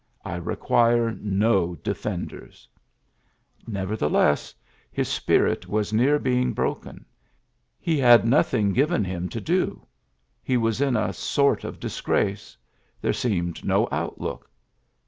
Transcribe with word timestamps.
I 0.25 0.37
require 0.37 1.11
no 1.11 1.75
defenders 1.75 2.67
Nevertheless, 3.67 4.55
his 4.91 5.07
spirit 5.07 5.67
was 5.67 5.93
near 5.93 6.17
bei 6.17 6.43
broken. 6.45 7.05
He 7.79 7.99
had 7.99 8.25
nothing 8.25 8.73
given 8.73 9.03
him 9.03 9.27
do. 9.27 9.85
He 10.41 10.57
was 10.57 10.81
in 10.81 10.95
a 10.95 11.13
sort 11.13 11.63
of 11.63 11.79
disgrace. 11.79 12.57
The 12.99 13.13
seemed 13.13 13.63
no 13.63 13.87
outlook. 13.91 14.49